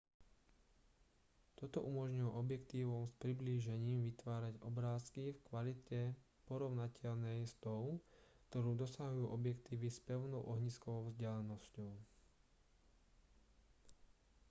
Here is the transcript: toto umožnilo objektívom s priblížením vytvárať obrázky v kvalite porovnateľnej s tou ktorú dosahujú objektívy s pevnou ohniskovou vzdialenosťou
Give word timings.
toto 1.59 1.79
umožnilo 1.89 2.31
objektívom 2.43 3.03
s 3.07 3.13
priblížením 3.23 3.99
vytvárať 4.09 4.55
obrázky 4.69 5.23
v 5.31 5.39
kvalite 5.47 6.01
porovnateľnej 6.49 7.39
s 7.45 7.53
tou 7.65 7.83
ktorú 8.49 8.69
dosahujú 8.83 9.25
objektívy 9.37 9.87
s 9.93 10.01
pevnou 10.07 10.41
ohniskovou 10.53 11.03
vzdialenosťou 11.13 11.91